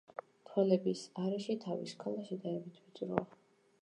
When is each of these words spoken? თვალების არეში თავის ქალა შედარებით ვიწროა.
თვალების 0.45 1.03
არეში 1.25 1.57
თავის 1.67 1.93
ქალა 2.05 2.25
შედარებით 2.31 2.81
ვიწროა. 2.85 3.29